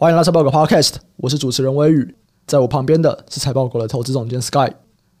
[0.00, 2.14] 欢迎来财报狗 Podcast，我是主持人威宇，
[2.46, 4.70] 在我旁边的是财报狗的投资总监 Sky。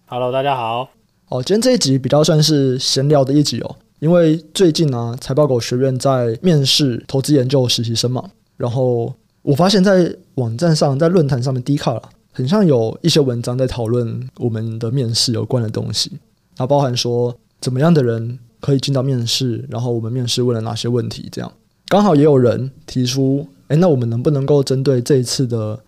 [0.06, 0.88] Hello，大家好。
[1.30, 9.12] 哦，今天这一集比较算是闲聊的一集哦，因为最近呢、啊，财报狗学院在面试投资研究实习生嘛，然后
[9.42, 12.00] 我发现，在网站上，在论坛上面，Dcard
[12.30, 16.20] 很像有一些文章在讨论我们的面试有关的东西，
[16.54, 21.52] 它包含说怎么样的人可以进到面试，然后我们面试问了哪些问题，这样
[21.88, 23.44] 刚好也有人提出。
[23.68, 25.78] 诶，那我们能不能够针对这一次的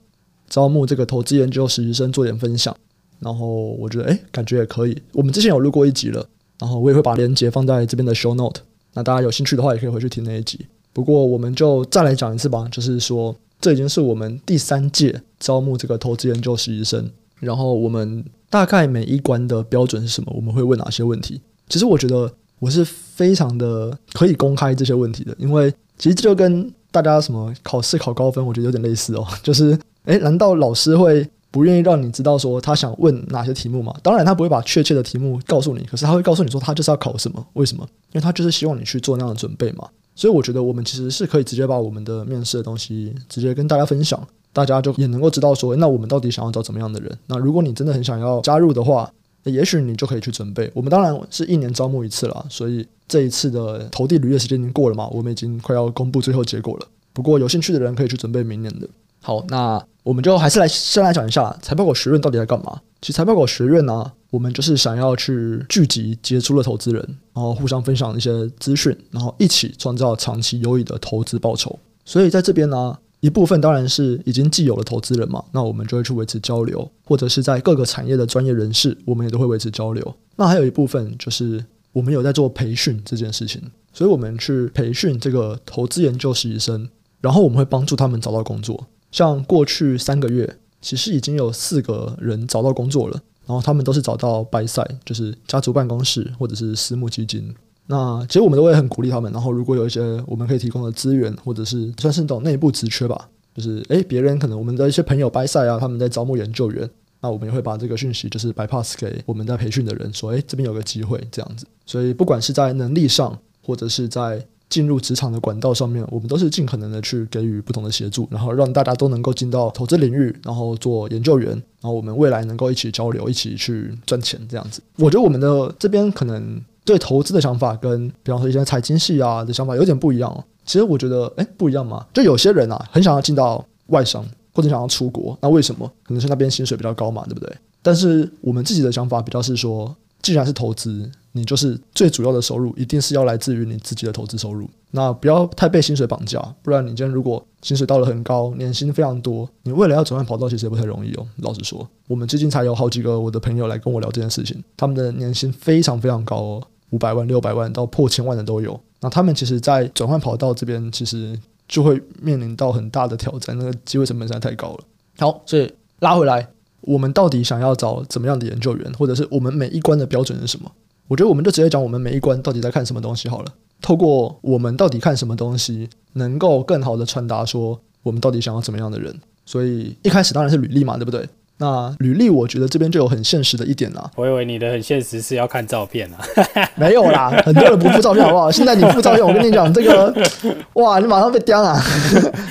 [0.48, 2.74] 招募这个投资研究实习生做点分享？
[3.18, 4.96] 然后我觉得，诶，感觉也可以。
[5.12, 6.26] 我们之前有录过一集了，
[6.58, 8.60] 然后我也会把链接放在这边的 show note。
[8.94, 10.66] 那大家有兴趣的话，也可以回去听那一集。
[10.92, 17.10] 不过我们就再来讲一次吧，就是说，这已经是我们第三届招募这个投资研究实习生。
[17.38, 20.32] 然后我们大概每一关的标准是什么？
[20.34, 21.40] 我们会问哪些问题？
[21.68, 29.26] 其实我觉得我是非常的可以公开这些问题的，因为其实这就跟大家什么考试考高分，我觉得有点类似哦。
[29.42, 33.94] 就是，诶，难道老师会不愿意让你知道说他想问哪些题目吗？
[34.02, 37.86] 当然，他不会把确切的题目告诉你，可是他会告诉你说他就是要考什么，为什么？
[38.12, 39.88] 因为他就是希望你去做那样的准备嘛。
[40.14, 44.20] 所以我觉得我们其实是可以直接把我们的面试的东西直接跟大家分享，
[44.52, 47.16] 大家就也能够知道说，那我们到底想要找怎么样的人？
[47.26, 49.10] 那如果你真的很想要加入的话，
[49.44, 50.70] 也许你就可以去准备。
[50.74, 52.86] 我们当然是一年招募一次了，所以。
[53.10, 55.08] 这一次的投递履历时间已经过了嘛？
[55.08, 56.86] 我们已经快要公布最后结果了。
[57.12, 58.88] 不过有兴趣的人可以去准备明年的。
[59.20, 62.80] 好，那我们就还是来先来讲一下财报狗学院到底在干嘛。
[63.00, 67.02] 其实财报狗学院呢、我们就是想要去聚集杰出的投资人，
[67.34, 71.76] 然后互相分享一些资讯，然后一起创造长期优异的投资报酬。
[72.04, 80.14] 所以在这边呢，一部分当然是已经既有的投资人嘛，那我们就会去维持交流，或者是在各个产业的专业人士，我们也都会维持交流。
[80.36, 81.64] 那还有一部分就是。
[81.92, 83.60] 我们有在做培训这件事情，
[83.92, 86.88] 所以我们去培训这个投资研究实习生，
[87.20, 88.86] 然后我们会帮助他们找到工作。
[89.10, 97.52] 像过去三个月，其实已经有四个人找到工作了，然后他们都是找到 b y s i 就是家族办公室或者是私募基金。
[97.90, 99.32] 那其实我们都会很鼓励他们。
[99.32, 106.88] 然后如果有一些我们可以提供的资源，或者是算是那种内部职缺吧，就是诶，别人可能我们的一些朋友拜赛啊，他们在招募研究员。
[107.20, 111.66] 那我们也会把这个讯息就是 bypass 给我们在培训的人，说，诶，这边有个机会这样子。
[111.84, 124.80] 所以不管是在能力上，或者是在进入职场的管道上面，我们都是尽可能的去给予不同的协助，然后让大家都能够进到投资领域，然后做研究员，然后我们未来能够一起交流，一起去赚钱这样子。
[124.96, 126.58] 我觉得我们的这边可能
[126.90, 130.42] 对投资的想法跟，比方说一些财经系啊的想法有点不一样哦。
[130.64, 132.04] 其实我觉得，诶，不一样嘛。
[132.12, 134.24] 就有些人啊，很想要进到外商。
[134.52, 135.86] 或者想要出国，那为什么？
[136.02, 137.56] 可能是那边薪水比较高嘛，对不对？
[137.82, 144.68] 但是我们自己的想法比较是说，既然是投资，你就是最主要的收入一定是要来自于你自己的投资收入。
[144.90, 151.24] 那不要太被薪水绑架，不然你今天如果薪水到了很高，年薪非常多，你未来要转换跑道其实也不太容易哦。
[151.36, 158.78] 老实说，我们最近才有好几个我的朋友来跟我聊这件事情，他们的年薪非常非常高哦，五百万、六百万到破千万的都有。
[159.00, 161.38] 那他们其实，在转换跑道这边，其实。
[161.70, 164.80] 就会面临到很大的挑战，那个机会成本实在太高了。
[165.18, 166.44] 好，所以拉回来，
[166.80, 170.68] 我们到底想要找怎么样的研究员，或者是我们每一关的标准是什么？
[171.06, 173.54] 我觉得我们就直接讲我们每一关到底在看什么东西好了。
[173.80, 179.16] 透过我们到底看什么东西，能够更好的传达说我们到底想要怎么样的人。
[179.46, 181.24] 所以一开始当然是履历嘛，对不对？
[181.60, 184.10] 那履历，我觉得这边就有很现实的一点了。
[184.16, 186.18] 我以为你的很现实是要看照片啊，
[186.74, 188.50] 没有啦，很多人不附照片，好不好？
[188.50, 190.12] 现在你附照片，我跟你讲这个，
[190.74, 191.78] 哇，你马上被刁啊！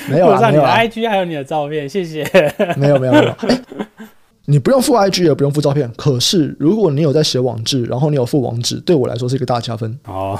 [0.09, 2.23] 没有啦，上你的 IG 还有你的照片，谢谢。
[2.77, 3.61] 没有没有没有，欸，
[4.45, 10.37] 你不用附 IG 也不用附照片，可是如果你有在写网志，然后你有附网志，对我来说是一个大加分哦。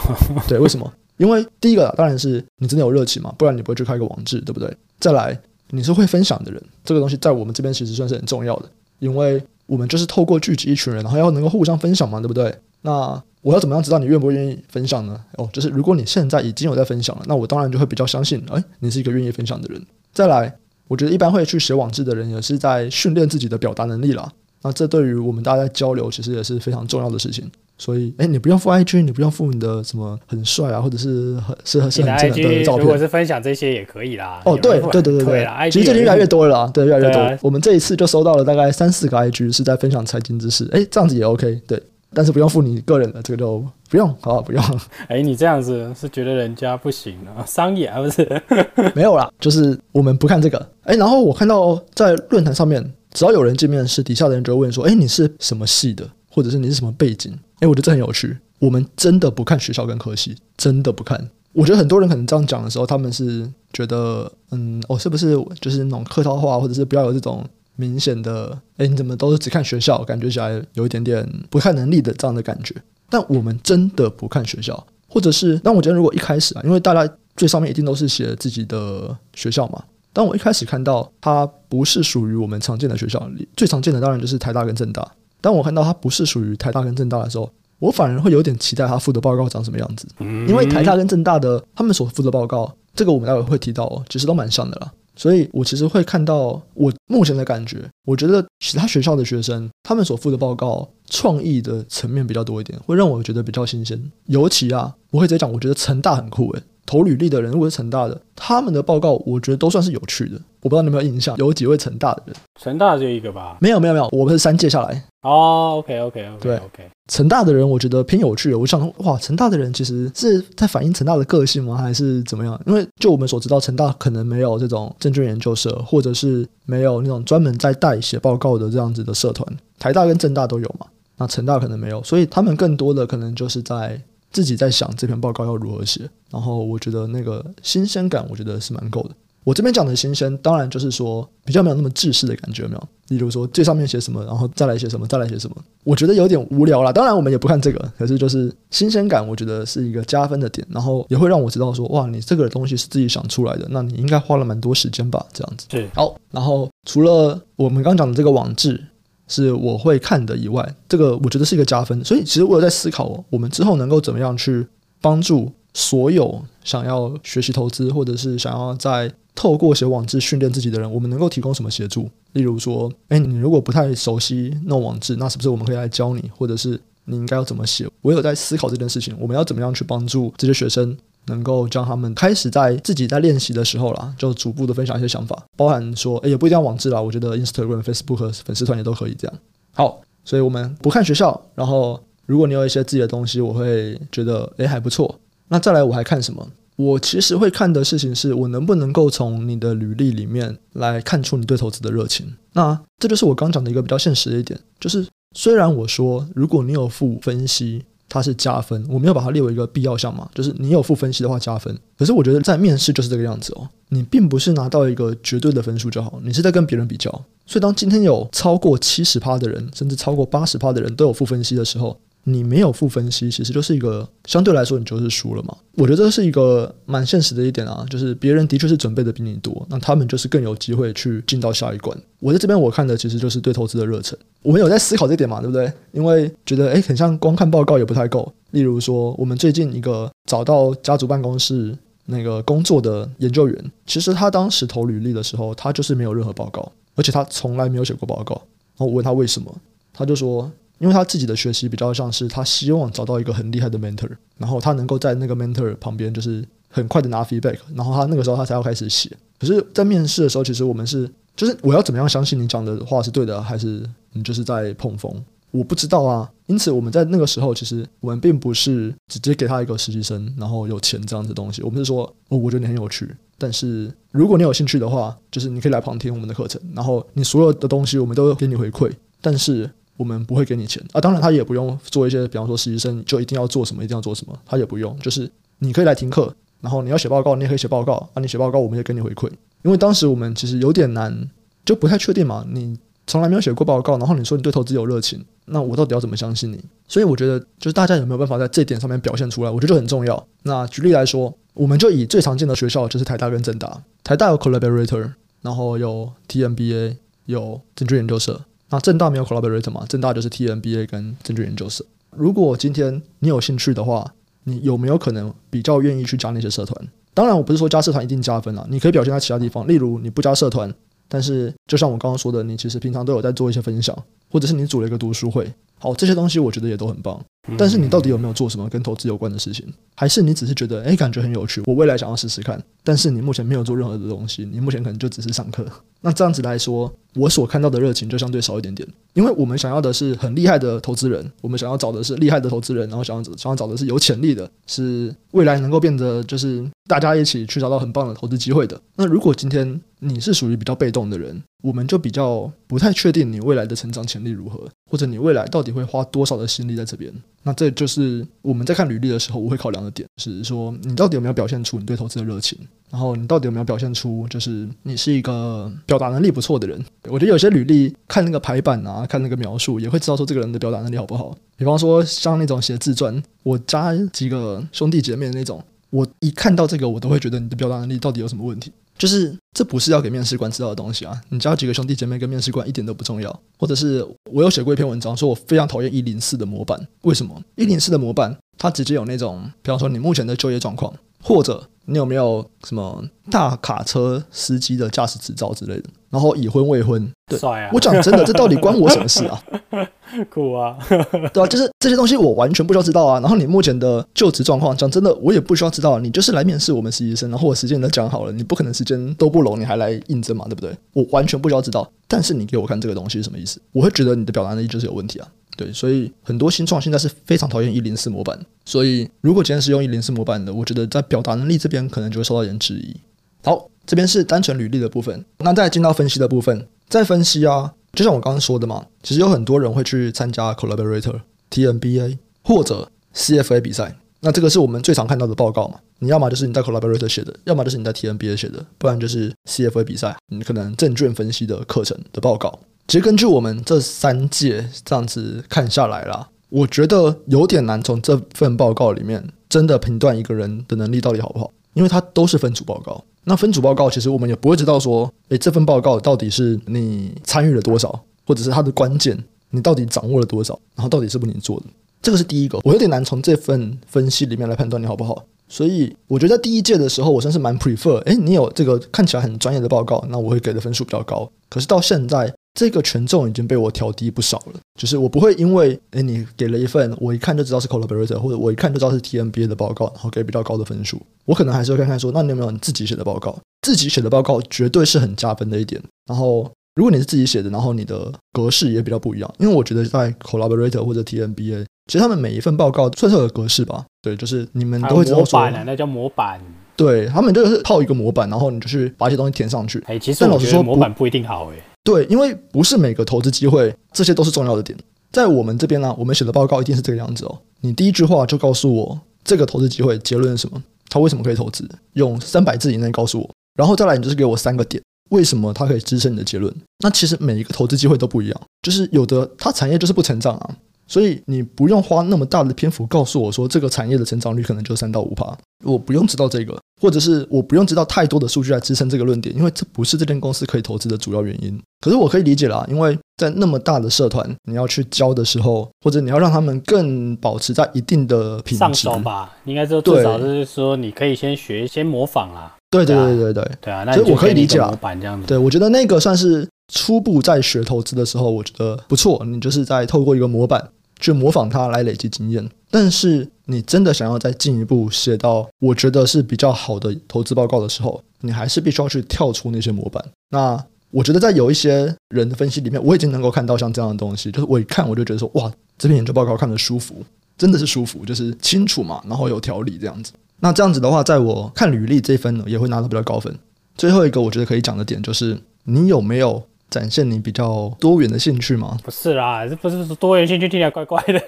[0.48, 0.92] 对，为什么？
[1.18, 4.72] 因为第一个当然是你真的有热情嘛，不然你不会去开一个网志，对不对？
[5.00, 5.38] 再来。
[5.72, 8.70] 你是会分享的人，这个东西在我们这边其实算是很重要的，
[9.00, 12.54] 因为我们就是透过聚集一群人，然后要能够互相分享嘛，对不对？
[12.82, 15.20] 那我要怎么样知道你愿不愿意分享呢？
[15.38, 19.82] 哦，就是如果你现在已经有在分享了，那我当然就会比较相信，哎，你是一个愿意分享的人。
[20.12, 20.54] 再来，
[20.88, 24.32] 我觉得一般会去写网志的人也是在训练自己的表达能力啦。
[24.62, 27.50] 那这对于我们大家交流，其实也是非常重要的事情。
[27.80, 32.82] 所以，哎，你不用附 IG，你不用附你的什么很帅啊，或者是很适合是很正的照片。
[32.82, 34.42] 如果是分享这些也可以啦。
[34.46, 37.20] 哦，对对对对对，其实最近越来越多了啦，对，越来越多。
[37.20, 41.82] 啊、我们这一次就收到了大概三四个 IG 是在分享财经知识，哎，这样子也 OK，对。
[42.12, 44.80] 但是不用付你个人的，这个就不用，好，好，不用。
[45.08, 47.46] 哎，你这样子是觉得人家不行啊？
[47.46, 48.28] 商业啊不是？
[48.96, 50.58] 没有啦，就是我们不看这个。
[50.86, 52.84] 哎，然后我看到在论坛上面，
[53.14, 57.38] 只要有人见面，是底下的人就会问说，哎，你是什么系的，或者是你是什么背景？
[57.60, 58.38] 哎，我觉得这很有趣。
[58.60, 61.30] 我们真的不看学校跟科系，真的不看。
[61.54, 67.44] 我觉得很多人可能这样讲的时候，他们是觉得，嗯，哦，是不是就是那种客套话，或者是不要有这种
[67.76, 72.76] 明显的，哎，你怎么都是只看学校，感觉起来有一点点不看能力的这样的感觉。
[73.10, 79.84] 但我们真的不看学校，或者是，但我觉得如果一开始啊，因为大家最上面一定都是写自己的学校嘛。
[80.12, 85.10] 当我一开始看到它不是属于我们常见的学校里，最常见的当然就是台大跟政大。
[85.42, 87.50] 当我看到它不是属于台大跟政大的时候，
[87.80, 90.08] 我反而会有点期待它附的报告长什么样子。
[90.20, 94.92] 因为台大跟政大的他们所负的报告，这个我们待会会提到哦，其实都蛮像的啦。
[95.16, 104.02] 所以我其实会看到我目前的感觉，我觉得其他学校的学生他们所附的报告创意的层面比较多一点，会让我觉得比较新鲜。
[104.28, 106.64] 尤其啊，我会直接讲，我觉得成大很酷诶。
[106.90, 110.42] 投履历的人，如果是成大的，他们的报告我觉得都算是有趣的。
[110.62, 112.36] 我不知道你有没有印象，有几位成大的人？
[112.60, 113.56] 成大就一个吧？
[113.62, 115.06] 没有没有没有，我们是三届下来。
[115.22, 116.90] 哦，OK OK OK，对 OK。
[117.12, 118.58] 成大的人我觉得偏有趣的。
[118.58, 121.78] 我想，哇，成大的人其实是在反映成大的个性吗？
[121.78, 122.60] 还是怎么样？
[122.66, 129.48] 因为就我们所知道，成大可能没有这种证券研究社，或者是没有那种专门在代写报告的这样子的社团。
[129.78, 130.88] 台大跟政大都有嘛，
[131.18, 134.02] 那成大可能没有，所以他们更多的可能就是在。
[134.32, 139.12] 自己在想这篇报告要如何写，然后我觉得那个新鲜感，我觉得是蛮够的。
[139.46, 142.84] 我这边讲的新鲜，当然就是说比较没有那么制式的感觉，没有。
[143.08, 146.92] 例如说最上面写什么，然后再来写什么，再来写什么，我觉得有点无聊啦。
[146.92, 155.66] 当然我们也不看这个，可是就是新鲜感，我觉得是一个加分的点，然后也会让我知道说，哇，你这个东西是自己想出来的，那你应该花了蛮多时间吧，这样子。
[155.70, 158.84] 对，好，然后除了我们刚讲的这个网志。
[159.30, 162.04] 是我会看的以外，这个我觉得是一个加分。
[162.04, 164.68] 所以其实我有在思考，我们之后能够怎么样去
[165.00, 172.10] 帮助所有想要学习投资，或者是想要在透过写网志训练自己的人，我们能够提供什么协助？
[172.34, 177.88] 例如说，诶，你如果不太熟悉弄网志，那是不是我们可以来教你，或者是你应该要怎么写？
[178.02, 180.98] 我有在思考这件事情，我们要怎么样去帮助这些学生？
[181.30, 189.38] 能够将他们开始在自己在练习的时候啦，就逐步的分享一些想法，包含说，诶，也不一定要网志啦，我觉得 Instagram、Facebook 和粉丝团也都可以这样。
[189.74, 195.18] 好，所以我们不看学校，然后如果你有一些自己的东西，我会觉得诶还不错。
[195.48, 196.46] 那再来我还看什么？
[196.76, 202.26] 我其实会看的事情是我能不能够从你的履历里面来看出你对投资的热情。
[202.54, 205.06] 那这就是我刚讲的一个比较现实的一点，就是
[205.36, 207.84] 虽然我说如果你有附分析。
[208.10, 211.78] 它是加分，我没有把它列为一个必要项嘛，就是你有负分析的话加分。
[211.98, 217.10] 可是我觉得在面试就是这个样子哦，你并不是拿到一个绝对的分数就好，你是在跟别人比较。
[217.46, 221.98] 所以当今天有超过七十趴的人，甚至超过八十趴的人都有负分析的时候，
[222.32, 225.56] 你没有附分析，其实就是一个相对来说你就是输了嘛。
[225.76, 231.98] 我觉得这是一个蛮现实的一点啊，就是别人的确是准备的比你多，那他们就是更有机会去进到下一关。
[232.20, 234.18] 我在这边我看的其实就是对投资的热忱。
[234.44, 235.72] 我们有在思考这点嘛，对不对？
[235.92, 238.32] 因为觉得诶，很像光看报告也不太够。
[238.52, 248.36] 例如说，我们最近一个找到家族办公室那个工作的研究员，其实他当时投履历的时候，他就是没有任何报告，而且他从来没有写过报告。
[248.36, 249.56] 然后我问他为什么，
[249.94, 250.52] 他就说。
[250.80, 259.10] 因为他自己的学习比较像是他希望找到一个很厉害的 mentor，然后他能够在那个 mentor 旁边就是很快的拿 feedback，然后他那个时候他才要开始写。
[259.38, 263.84] 可是，在面试的时候，其实我们是就是我要怎么样相信你讲的话是对的，还是
[264.14, 265.14] 你就是在碰风？
[265.52, 266.30] 我不知道啊。
[266.48, 271.62] 因此，我们在那个时候其实我们并不是直接给他一个实习生，然后有钱这样子东西。
[271.62, 279.70] 我们是说，哦，我觉得你很有趣，但是如果你有兴趣的话，就是你可以来旁听我们的课程，然后你所有的东西我们都给你回馈，但是。
[280.00, 289.30] 我们不会给你钱啊，当然他也不用做一些，比方说实习生就一定要做什么，一定要做什么，他也不用，就是你可以来听课，然后你要写报告，你也可以写报告啊，你写报告我们也给你回馈，
[289.64, 291.30] 因为当时我们其实有点难，
[291.66, 296.64] 就不太确定嘛，你从来没有写过报告，然后你说你对投资有热情，那我到底要怎么相信你？
[296.88, 300.26] 所以我觉得就是大家有没有办法在这点上面表现出来，我觉得就很重要。
[300.44, 308.40] 那举例来说，我们就以最常见的学校就是台大跟政大，台大有 Collaborator，然后有 TMBA，有证券研究社。
[308.70, 309.86] 那正大没有 collaborator 嘛？
[309.88, 311.86] 正大就是 TMBA 跟证券研究社。
[312.12, 316.88] 如果今天你有兴趣的话，你有没有可能比较愿意去加那些社团？
[317.14, 319.68] 当然，我不是说加社团一定加分啊，你可以表现在其他地方。
[319.68, 320.74] 例如，你不加社团，
[321.08, 323.96] 但是就像我刚刚说的，你其实平常都有在做一些分享，
[324.32, 325.52] 或者是你组了一个读书会。
[325.80, 327.20] 好，这些东西我觉得也都很棒。
[327.58, 329.66] 但是你到底有没有做什么跟投资有关的事情？
[329.96, 332.62] 还是你只是觉得，诶，感觉很有趣，我未来想要试试看。
[332.84, 335.66] 但是你目前没有做任何的东西，你目前可能就只是上课。
[336.02, 338.88] 那这样子来说，我所看到的热情就相对少一点点。
[339.14, 348.80] 因为我们想要的是很厉害的投资人，我们想要找的是厉害的投资人，然后想要想要找的是有潜力的，是未来能够变得就是大家一起去找到很棒的投资机会的。
[348.96, 357.14] 那如果今天你是属于比较被动的人，我们就比较不太确定你未来的成长潜力如何，或者你未来到底会花多少的心力在这边。
[357.44, 362.58] 那这就是我们在看履历的时候，我会考量的点，是说你到底有没有表现出你对投资的热情，
[362.90, 366.84] 然后你到底有没有表现出就是你是一个表达能力不错的人。
[367.10, 371.36] 我觉得有些履历看那个排版啊，看那个描述，也会知道说这个人的表达能力好不好。
[371.58, 378.72] 比方说像那种写自传，我加几个兄弟姐妹的那种，我一看到这个，我都会觉得你的表达能力到底有什么问题。
[378.98, 381.22] 就是这不是要给面试官知道的东西啊！
[381.30, 383.42] 你交几个兄弟姐妹跟面试官一点都不重要。
[383.58, 386.78] 或者是我有写过一篇文章，说我非常讨厌一零四的模板。
[387.04, 387.42] 为什么？
[387.56, 390.94] 一零四的模板它直接有那种，比方说你目前的就业状况，
[391.24, 397.12] 或者你有没有什么大卡车司机的驾驶执照之类的，然后已婚未婚。
[397.28, 397.70] 对，啊！
[397.74, 399.44] 我讲真的，这到底关我什么事啊？
[400.32, 400.76] 苦啊，
[401.32, 403.20] 对啊，就是这些东西我完全不需要知道啊。
[403.20, 406.00] 然后你目前的就职状况，讲真的，我也不需要知道。
[406.00, 410.76] 你就是来面试我们实习生，然后我时间都讲好了，你不可能时间都不拢，你还来应征嘛，对不对？
[410.94, 411.88] 我完全不需要知道。
[412.08, 413.62] 但是你给我看这个东西是什么意思？
[413.72, 415.28] 我会觉得你的表达能力就是有问题啊。
[415.60, 418.40] 对，所以很多新创现在是非常讨厌一零四模板。
[418.64, 422.96] 所以如果今天是用一零四模板的，我觉得在表达能力这边可能就会受到一点质疑。
[423.44, 427.74] 好，这边是单纯履历的部分，那再进到分析的部分，再分析啊。
[427.92, 431.20] 就像我刚刚说的嘛，其实有很多人会去参加 Collaborator、
[431.52, 433.98] TMBA 或者 CFA 比赛。
[434.22, 435.80] 那这个是我们最常看到的报告嘛。
[436.00, 440.16] 你要么就是你在 Collaborator 写的，要么就是你在 TMBA 写的，不然就是 CFA 比赛。
[440.28, 442.58] 你可能证券分析的课程的报告。
[442.90, 453.00] 其实根据我们这三届这样子看下来啦，我觉得有点难从这份报告里面真的评断一个人的能力到底好不好，因为它都是分组报告。
[453.26, 459.16] 那分组报告其实我们也不会知道说，诶，这份报告到底是你参与了多少，或者是它的关键
[459.52, 461.68] 你到底掌握了多少，然后到底是不是你做的，
[462.02, 462.60] 这个是第一个。
[462.64, 465.24] 我有点难从这份分析里面来判断你好不好。
[465.48, 471.30] 所以我觉得在第一届的时候，我算是蛮 prefer，诶，你有这个看起来很专业的报告，那我会给的分数比较高。
[471.50, 472.34] 可是到现在。
[472.60, 483.34] 这个权重已经被我调低不少了，就是我不会因为诶你给了一份我一看就知道是 collaborator 或者我一看就知道是 TMBA 的报告，然后给比较高的分数，我可能还是会看看说，那你有没有你自己写的报告？
[483.62, 485.82] 自己写的报告绝对是很加分的一点。
[486.06, 493.86] 然后如果你是自己写的，然后你的格式也比较不一样，因为我觉得在 collaborator 或者 TMBA，其实他们每一份报告算是有格式吧？
[494.02, 496.42] 对，就是你们都会知道说，模板那叫模板。
[496.76, 499.82] 对，他们就是套一个模板，然后你就去把一些东西填上去。
[499.88, 501.64] 哎，其实老实说模板不一定好诶。
[501.84, 504.78] 对，因为不是每个投资机会，这些都是重要的点。
[505.12, 507.40] 在我们这边呢、我们写的报告一定是这个样子哦。
[507.62, 513.30] 你第一句话就告诉我这个投资机会结论是什么，它为什么可以投资，用三百字以内告诉我。
[513.56, 516.54] 然后再来，你就是给我三个点，为什么它可以支撑你的结论。
[516.84, 520.56] 那其实每一个投资机会都不一样，就是有的它产业就是不成长啊。
[520.90, 531.58] 所以你不用花那么大的篇幅告诉我说这个产业的成长率可能就三到五趴，我不用知道这个，或者是我不用知道太多的数据来支撑这个论点，因为这不是这间公司可以投资的主要原因。
[531.80, 542.56] 可是我可以理解啦，因为在那么大的社团，你要去教的时候，或者你要让他们更保持在一定的品质上手吧，应该说至少就是说你可以先学，先模仿啦。
[542.72, 544.68] 对对对对对对啊，那我可以理解啊。
[544.70, 549.24] 模板这样子，对，我觉得那个算是初步在学投资的时候，我觉得不错。
[549.26, 550.70] 你就是在透过一个模板。
[551.00, 560.04] 去模仿它来累积经验，但是你真的想要再进一步写到我觉得是比较好的投资报告的时候，你还是必须要去跳出那些模板。
[560.30, 567.04] 那我觉得在有一些人的分析里面，我已经能够看到像这样的东西，就是我一看我就觉得说，哇，这篇研究报告看得舒服，
[567.38, 570.12] 真的是舒服，就是清楚嘛，然后有条理这样子。
[570.42, 573.34] 那这样子的话，在我看履历这一分呢，也会拿到比较高分。
[573.76, 576.44] 最后一个我觉得可以讲的点就是，你有没有？
[576.70, 578.78] 展现你比较多元的兴趣吗？
[578.84, 581.20] 不是啦，这不是说多元兴趣听起来怪怪的。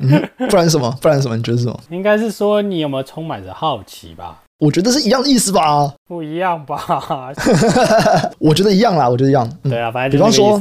[0.00, 0.90] 嗯，不然什么？
[1.00, 1.36] 不然什么？
[1.36, 1.80] 你觉得什么？
[1.90, 4.42] 应该是说你有没有充满着好奇吧？
[4.58, 5.92] 我觉得是一样的意思吧？
[6.06, 7.32] 不一样吧？
[8.38, 9.48] 我觉得一样啦，我觉得一样。
[9.64, 10.18] 对啊，反正。
[10.18, 10.60] 比方说，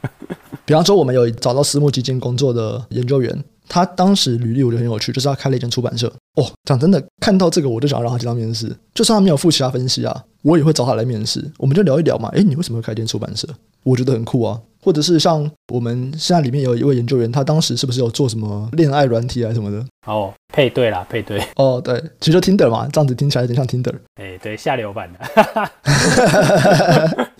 [0.64, 3.44] 比方说，我们有找到私募基金工作的研究员。
[3.68, 6.06] 他当时履历我觉得很有趣，就是他开了一间出版社。
[6.36, 8.74] 哦，讲真的，看到这个我就想让他进到面试。
[8.94, 11.44] 就算他没有付其他分析啊，我也会找他来面试。
[11.58, 12.28] 我们就聊一聊嘛。
[12.28, 13.48] 诶，你为什么会开一间出版社？
[13.82, 14.60] 我觉得很酷啊。
[14.86, 19.84] 或者是像我们现在里面有一位研究员，他当时是不是有做什么恋爱软体啊什么的？
[20.06, 21.42] 哦，配对啦，配对。
[21.58, 23.92] 哦，对，其实就 Tinder 嘛，这样子听起来有点像 Tinder。
[24.14, 25.18] 哎，对，下流版的。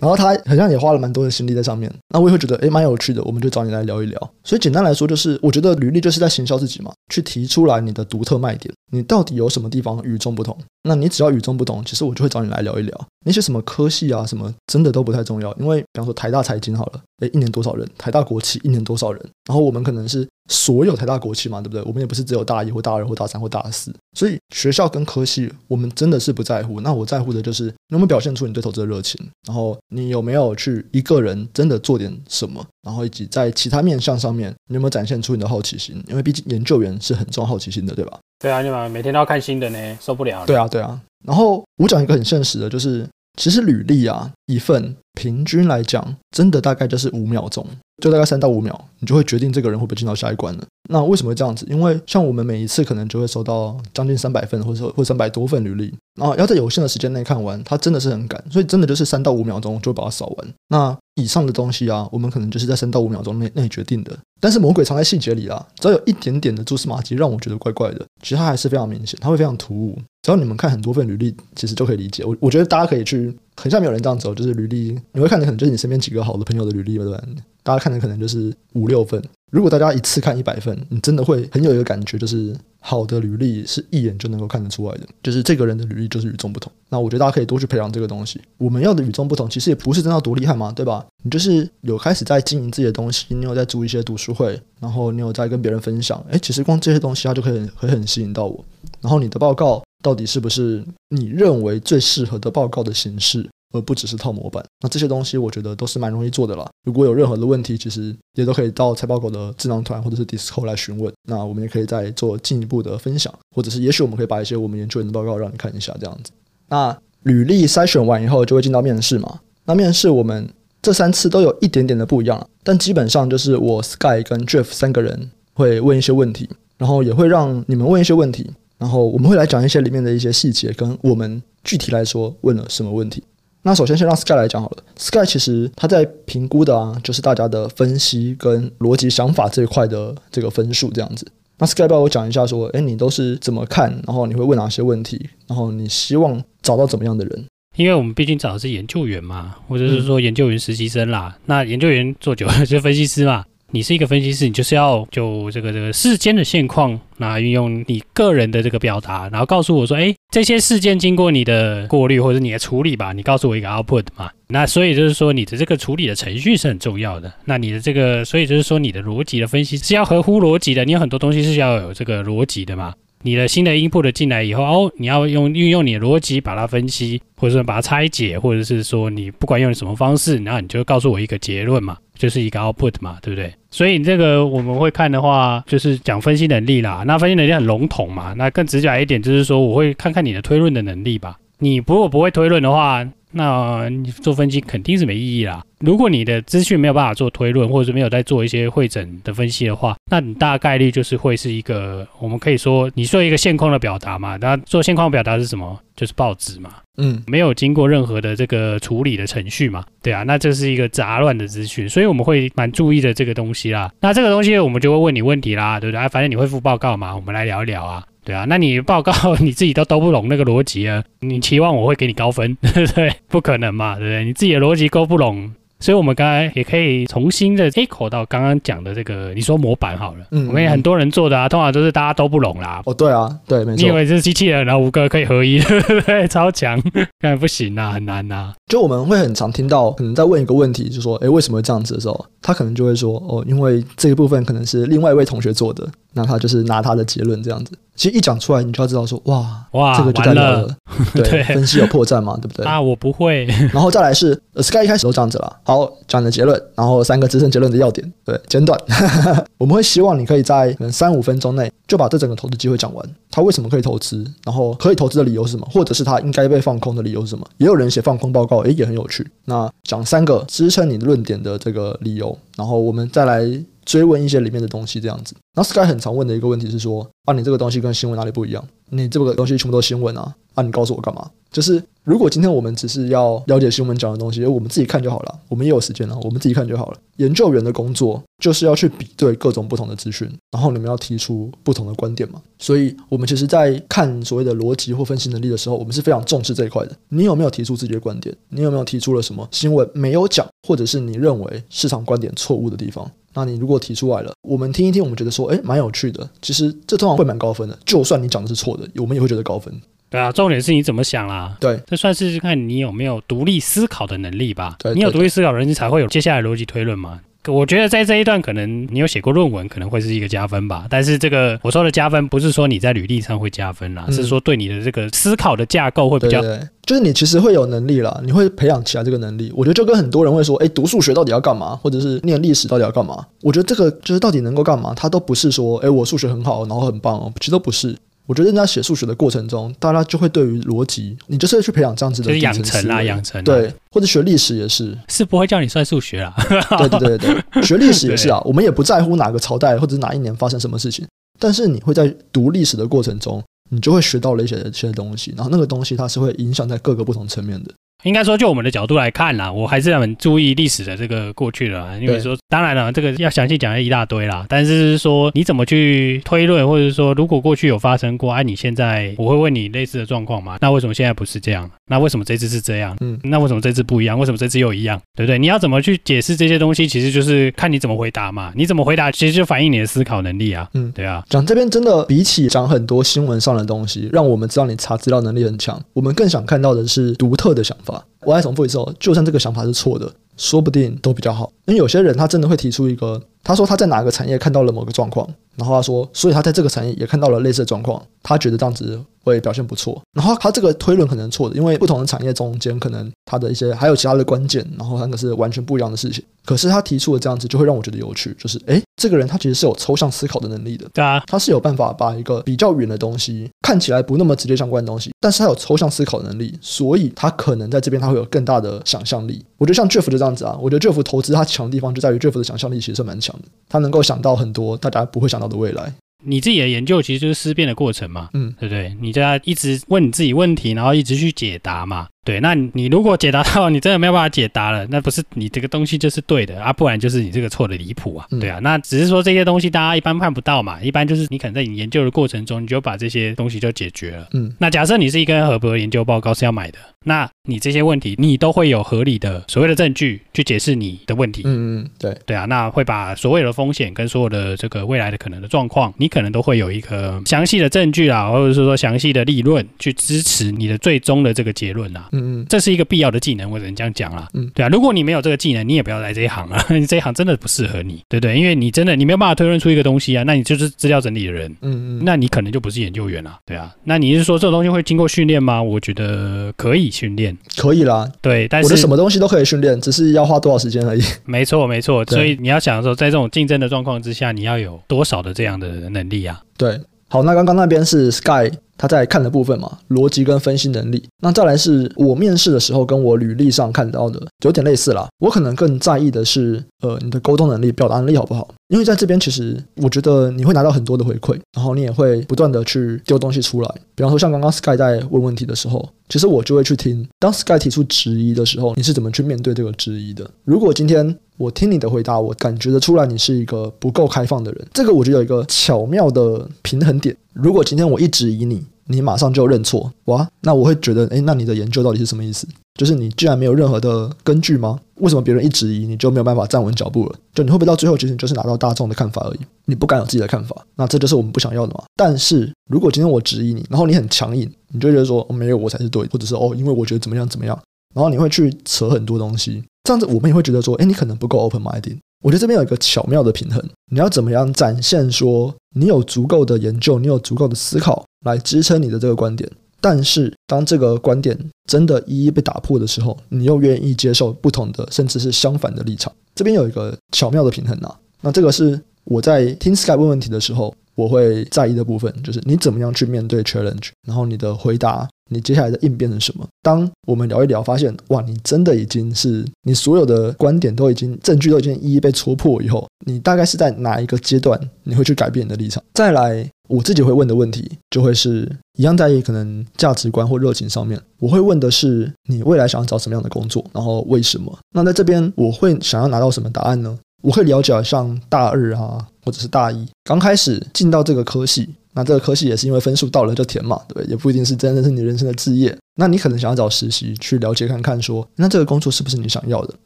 [0.00, 1.88] 然后他好像也花了蛮多的心力在上面。
[2.08, 4.18] 那我也会觉得，哎，蛮有趣的，我们就找你来聊一聊。
[4.42, 8.74] 所以简单来说，就是我觉得履历就是在行销自己嘛，去提出来你的独特卖点。
[8.90, 10.58] 你到底有什么地方与众不同？
[10.82, 13.06] 那你只要与众不同，其实我就会找你来聊一聊。
[13.26, 15.52] 那些什么科系啊，什么真的都不太重要。
[15.54, 17.86] 因为比方说台大财经好了，诶，一年多少人？
[17.98, 19.20] 台大国企一年多少人？
[19.48, 21.82] 然后我们可能是所有台大国企嘛，对不对？
[21.82, 23.92] 我们也不是只有大一或大二或大三或大四。
[24.16, 26.80] 所以学校跟科系，我们真的是不在乎。
[26.80, 36.00] 那我在乎的就是你有没有表现出你对投资的热情，然后你有没有去一个人真的做点什么，然后以及在其他面向上面，你有没有展现出你的好奇心？
[36.06, 38.16] 因为毕竟研究员是很重好奇心的，对吧？
[38.38, 40.46] 对啊，你们每天都要看新的呢，受不了。
[40.46, 41.00] 对啊，对啊。
[41.26, 47.66] 然后我讲一个很现实的，就是其实履历啊，一份平均来讲，真的大概就是五秒钟，
[48.00, 50.64] 就大概三到五秒，你就会决定这个人会不会进到下一关了。
[50.88, 51.66] 那为什么会这样子？
[51.68, 60.48] 因为像我们每一次可能就会收到将近三百份，或者说或三百多份履历，然后要在有限的时间内看完，它真的是很赶，所以真的就是三到五秒钟就会把它扫完。
[60.68, 64.16] 那以上的东西啊，我们可能就是在三到五秒钟内内决定的。
[64.38, 69.98] 但是魔鬼藏在细节里啦，只要有一点点的蛛丝马迹让我觉得怪怪的，其实它还是非常明显，它会非常突兀。
[70.22, 72.22] 只要你们看很多份履历，其实就可以理解。
[72.22, 77.22] 我我觉得大家可以去，很像没有人这样走，就是履历你会看的可能就是你身边几个好的朋友的履历吧，对吧？
[77.62, 79.22] 大家看的可能就是五六份。
[79.50, 86.70] 如果大家一次看一百份，你真的会很有一个感觉，就是好的履历是一眼就能够看得出来的，就是这个人的履历就是与众不同。
[86.88, 88.40] 那我觉得大家可以多去培养这个东西。
[88.58, 91.04] 我们要的与众不同，其实也不是真的要多厉害嘛，对吧？
[91.24, 98.64] 你就是有开始在经营自己的东西，你有在租一些读书会，然后你有在跟别人分享，诶，其实光这些东西它就可以会很吸引到我。
[99.00, 103.44] 然后你的报告到底是不是你认为最适合的报告的形式？
[103.72, 106.64] 而不只是套模板，那这些东西我觉得都是蛮容易做的啦。
[106.84, 111.12] 如果有任何的问题，其实也都可以到财报狗的智囊团或者是 Discord 来询问。
[111.28, 116.30] 那我们也可以再做进一步的分享，或者是也许我们可以把一些我们研究员的报告让你看一下，这样子。
[116.68, 119.40] 那履历筛选完以后，就会进到面试嘛。
[119.64, 120.48] 那面试我们
[120.80, 126.48] 这三次都有一点点的不一样，但基本上就是我 Sky 跟 Jeff 三个人会问一些问题，
[126.78, 133.22] 然后也会让你们问一些问题，然后我们会来讲一些里面的一些细节，跟我们具体来说问了什么问题。
[133.62, 134.84] 那首先先让 Sky 来讲好了。
[134.96, 141.26] Sky 其实他在评估的啊，就是大家的分析跟逻辑想法这一块的这个分数这样子。
[141.58, 143.90] 那 Sky 帮我讲一下，说，哎，你都是怎么看？
[144.06, 145.28] 然后你会问哪些问题？
[145.48, 147.44] 然后你希望找到怎么样的人？
[147.76, 151.36] 因为我们毕竟找的是研究员嘛，或者是说研究员实习生啦。
[151.46, 153.44] 那研究员做久了就分析师嘛。
[153.72, 164.30] 你是一个分析师，你就是要就这个这个事件的现况，那运用你个人的这个表达，然后告诉我说，哎，这些事件经过你的过滤或者你的处理吧，你告诉我一个 output 嘛。
[164.48, 167.32] 那所以就是说，你的这个处理的程序是很重要的。
[167.44, 170.84] 那你的这个，所以就是说，你的逻辑的分析是要合乎逻辑的。
[170.84, 172.94] 你有很多东西是要有这个逻辑的嘛。
[173.22, 181.96] 你的新的 input 进来以后，哦，你要用运用你的逻辑把它分析，或者说把它拆解，或者是说你不管用什么方式，然后你就告诉我一个结论嘛。
[182.16, 183.52] 就是一个 output 嘛，对不对？
[183.70, 187.04] 所以这个我们会看的话，就是讲分析能力啦。
[187.06, 188.32] 那分析能力很笼统嘛。
[188.38, 191.36] 那更直接一点，就是说我会看看你的推论的能力吧。
[191.58, 195.62] 你如果不会推论的话，那你做分析肯定是没意义啦。
[195.80, 204.36] 如果你的资讯没有办法做推论，或者是没有在做一些会诊的分析的话，那你大概率就是会是一个，我们可以说你做一个现况的表达嘛。
[204.38, 205.78] 那做现况表达是什么？
[205.94, 206.70] 就是报纸嘛。
[206.98, 209.84] 嗯，没有经过任何的这个处理的程序嘛。
[210.02, 213.92] 对啊，那这是一个杂乱的资讯，所以我们会蛮注意的这个东西啦。
[214.00, 216.00] 那这个东西我们就会问你问题啦，对不对？
[216.00, 218.02] 啊，反正你会附报告嘛，我们来聊一聊啊。
[218.26, 223.12] 对啊，那你报告 你自己都兜不拢那个逻辑啊，你期望我会给你高分，对 不对？
[223.28, 224.24] 不可能嘛，对不对？
[224.24, 225.52] 你自己的逻辑勾不拢。
[225.78, 232.80] 所以，我们刚才也可以重新的 echo 到刚刚讲的这个，你说模板好了，嗯，我们也很多人做的啊，通常都是大家都不拢啦。
[232.86, 233.82] 哦，对啊，对，没错。
[233.82, 236.26] 你以为是机器人，然后五个可以合一，对 不对？
[236.28, 236.80] 超强，
[237.20, 238.54] 当然不行啊，很难呐。
[238.68, 245.86] 就我们会很常听到，可能在问一个问题，就说，哎，为什么会这样子的时候，他可能就会说，哦，因为这个部分可能是另外一位同学做的，
[246.16, 247.72] 那他就是拿他的结论这样子。
[247.94, 250.76] 其实一讲出来，你就要知道说，哇哇，这个就代表了，
[251.14, 252.66] 对， 对分析有破绽嘛，对不对？
[252.66, 253.46] 啊，我不会。
[253.72, 255.56] 然后再来是 Sky 一开始都这样子了。
[255.62, 258.78] 好，讲的结论，然后三个支撑结论的要点，对，简短。
[259.56, 263.08] 我们会希望你可以在可能三五分钟内就把这整个投资机会讲完。
[263.30, 264.22] 他为什么可以投资？
[264.44, 265.66] 然后可以投资的理由是什么？
[265.72, 267.46] 或者是他应该被放空的理由是什么？
[267.56, 269.26] 也有人写放空报告，诶，也很有趣。
[269.46, 273.50] 那讲三个支撑你的论点的这个理由，然后我们再来。
[273.86, 275.34] 追问一些里面的东西，这样子。
[275.54, 278.62] 那 Sky 很常问的一个问题是说：啊，你这个东西跟新闻哪里不一样？
[278.90, 280.34] 你这个东西全部都是新闻啊？
[280.54, 281.30] 啊，你告诉我干嘛？
[281.50, 285.38] 就是如果今天我们只是要了解新闻讲的东西，我们自己看就好了。
[285.48, 286.98] 我们也有时间了，我们自己看就好了。
[287.16, 292.42] 研究员的工作就是要去比对各种不同的资讯，然后你们要提出不同的观点嘛。
[292.58, 296.94] 所以，我们其实，在看所谓的逻辑或分析能力的时候，我们是非常重视这一块的。
[297.08, 298.34] 你有没有提出自己的观点？
[298.50, 303.10] 你有没有提出了什么新闻没有讲，或者是你认为市场观点错误的地方？
[303.36, 306.28] 那你如果提出来了，我们听一听，我们觉得说，哎，蛮有趣的。
[306.40, 309.72] 其实这通常会蛮高分的，就算你讲的是错的，我们也会觉得高分。
[310.08, 311.56] 对啊，重点是你怎么想啦。
[311.60, 314.76] 对，这算是看你有没有独立思考的能力吧。
[314.78, 317.20] 对，你有独立思考的能力，才会有接下来逻辑推论嘛。
[317.48, 320.86] 我觉得在这一段可能你有写过论文，可能会是一个加分吧。
[320.88, 326.40] 但是这个我说的加分，不是说你在履历上会加分啦，嗯、是说对你的这个思考的架构会比较。
[326.40, 329.52] 对，对，就是你其实会有能力啦，你会培养起来这个能力。
[329.54, 333.24] 我觉得就跟很多人会说，哎，读数学到底要干嘛，或者是念历史到底要干嘛？
[333.42, 337.96] 我觉得这个就是到底能够干嘛，它都不是说，哎，我数学很好，然后很棒哦，其实都不是。
[338.26, 346.34] 我觉得在写数学的过程中，大家就会对于逻辑，你就是去培养这样子的养成啦，养成对，或者学历史也是，是不会叫你算数学啦。
[346.76, 351.06] 对对对对， 学历史也是啊，我们也不在乎哪个朝代或者哪一年发生什么事情，
[351.38, 357.70] 但是你会在读历史的过程中，你就会学到了一些一些东西，然后那个东西它是会影响在各个不同层面的。
[358.04, 364.46] 应该说，就我们的角度来看啦，我还是很注意历史的这个过去的，因为说，当然了，这个要详细讲一大堆啦。
[364.48, 370.58] 但是说，你怎么去推论，或者说，如果过去有发生过，哎、啊，你现在我会问你类似的状况吗？
[370.60, 371.68] 那为什么现在不是这样？
[371.88, 372.96] 那为什么这次是这样？
[373.00, 374.18] 嗯，那为什么这次不一样？
[374.18, 375.00] 为什么这次又一样？
[375.16, 375.38] 对不对？
[375.38, 376.86] 你要怎么去解释这些东西？
[376.86, 378.52] 其实就是看你怎么回答嘛。
[378.54, 380.68] 你怎么回答，其实就反映你的思考能力啊。
[380.74, 381.24] 嗯，对啊。
[381.28, 387.85] 讲这边真的比起讲很多新闻上的东西，让我们知道你查资料能力很强，我们更想看到的是独特的想法。
[388.22, 391.52] 我再重复一次哦，就算这个想法是错的，说不定都比较好。
[391.66, 400.00] 因为有些人他真的会提出一个，他说他在哪个产业看到了某个状况，然后他说，所以他在这个产业也看到了类似的状况，他觉得这样子会表现不错。
[400.16, 406.24] 然后他这个推论可能错的，因为不同的产业中间可能他的一些还有其他的关键，然后那个是完全不一样的事情。
[406.44, 419.44] 可是他提出的这样子，就会让我觉得有趣，就是诶，这个人他其实是有抽象思考的能力的，对啊，他是有办法把一个比较远的东西，看起来不那么直接相关的东西，但是他有抽象思考能力，所以他可能在这边他会有更大的想象力。
[419.58, 425.92] 我觉得像 Jeff 就这样子啊，我觉得 Jeff 投资他强的地方就在于 Jeff 的想象力其实是蛮强的，他能够想到很多大家不会想到的未来。
[426.26, 428.94] 你自己的研究其实就是思辨的过程嘛，嗯，对不对？
[429.00, 432.08] 你就要一直问你自己问题，然后一直去解答嘛。
[432.26, 438.58] 对，那你如果解答到 你真的没有办法解答了，那不是你这个东西就是对的啊，不然就是你这个错的离谱啊，对啊。
[438.60, 444.26] 那只是说这些东西大家一般看不到嘛，一般就是你可能在你研究的过程中，你就把这些东西就解决了。
[444.32, 451.42] 嗯，那假设你是一个合格研究报告是要买的，那你这些问题你都会有合理的所谓的证据去解释你的问题。
[451.44, 462.08] 嗯嗯，对对啊，那会把所有的风险跟所有的这个未来的可能的状况，你可能都会有一个详细的证据啊，或者是说详细的理论去支持你的最终的这个结论啊。
[462.16, 462.96] 嗯嗯，这是一个必。
[462.96, 464.26] 要的技能，我只能这样讲啦。
[464.32, 466.64] 嗯，对啊，如果你没有这个技能，你也不要来这一行啊。
[466.70, 468.38] 你 这一行真的不适合你，对不对？
[468.38, 471.54] 因为你真的你没有办法推论出一个东西啊，那你就是资料整理的人。
[471.60, 473.70] 嗯嗯，那你可能就不是研究员了，对啊。
[473.84, 475.62] 那你是说这种东西会经过训练吗？
[475.62, 478.10] 我觉得可以训练，可以啦。
[478.22, 481.02] 对，但是我的什么东西都可以训练，只是要花多少时间而已。
[481.26, 482.02] 没错，没错。
[482.06, 486.40] 所以你要想说，在这种竞争的状况之下，你要有多少的这样的能力啊？
[486.56, 486.80] 对。
[487.08, 491.02] 好，那刚刚那边是 Sky 他在看的部分嘛，逻辑跟分析能力。
[491.22, 495.06] 那再来是我面试的时候跟我履历上看到的，有点类似啦。
[495.18, 498.48] 我可能更在意的是，呃，你的沟通能力、表达能力好不好？
[498.68, 503.74] 因为在这边其实我觉得你会拿到很多的回馈，然后你也会不断的去丢东西出来。
[503.94, 510.28] 比方说像刚刚 Sky 在问问题的时候，其实我就会去听，当 Sky 提出质疑的时候，你是怎么去面对这个质疑的？
[510.44, 517.16] 如果今天我听你的回答，我感觉得出来你是一个不够开放的人，这个我觉得有一个巧妙的平衡点。
[517.32, 522.46] 如果今天我一直疑你，你马上就认错，哇，那我会觉得，诶，那你的研究到底是什么意思？
[522.78, 524.78] 就是你居然没有任何的根据吗？
[524.96, 527.14] 为什么别人一质疑你就没有办法站稳脚步了？
[527.34, 529.40] 就你会不会到最后其实你就是拿到大众的看法而已？
[529.66, 531.84] 你不敢有自己的看法，那这就是我们不想要的嘛。
[531.96, 537.58] 但是如果今天我质疑你，然后你很强硬，你就觉得说，没有我才是对，或者是哦，因为我觉得怎么样怎么样，
[537.96, 541.96] 然后你会去扯很多东西，这样子我们也会觉得说，诶，你可能不够 open minded。
[542.22, 551.38] 我觉得这边有一个巧妙的平衡，你要怎么样展现说你有足够的研究，你有足够的思考来支撑你的这个观点，但是当这个观点
[551.70, 557.98] 真的一一被打破的时候，你又愿意接受不同的甚至是相反的立场，这边有一个巧妙的平衡啊。
[558.20, 565.08] 那这个是我在听 Sky 问问题的时候，我会在意的部分，就是你怎么样去面对 challenge，然后你的回答。
[565.28, 566.46] 你接下来的应变是什么？
[566.62, 575.82] 当我们聊一聊，发现哇，你真的已经是你所有的观点都已经证据都已经一一被戳破以后，你大概是在哪一个阶段你会去改变你的立场？
[575.94, 584.56] 再来，我自己会问的问题就会是一样，在于可能价值观或热情上面，我会问的是你未来想要找什么样的工作，然后为什么？
[584.74, 586.96] 那在这边我会想要拿到什么答案呢？
[587.22, 591.68] 我会了解像大二啊，或者是大一刚开始进到这个科系。
[591.96, 594.10] 那这个科系也是因为分数到了就填嘛，对不对？
[594.10, 595.74] 也不一定是真的是你人生的志业。
[595.98, 599.74] 那你可能想要找实习去了解看看说，说那这个工作是不是你想要的？